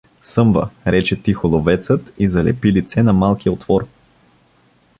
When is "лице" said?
2.73-3.03